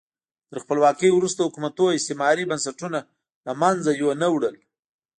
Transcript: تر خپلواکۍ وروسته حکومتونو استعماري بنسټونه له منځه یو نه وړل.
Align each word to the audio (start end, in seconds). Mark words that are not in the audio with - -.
تر 0.49 0.57
خپلواکۍ 0.63 1.09
وروسته 1.13 1.45
حکومتونو 1.47 1.95
استعماري 1.97 2.43
بنسټونه 2.51 2.99
له 3.45 3.53
منځه 3.61 3.91
یو 4.01 4.09
نه 4.21 4.27
وړل. 4.33 4.55